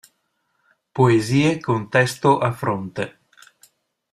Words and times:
Poesie 0.97 1.51
con 1.65 1.79
testo 1.95 2.31
a 2.39 2.51
fronte". 2.59 3.03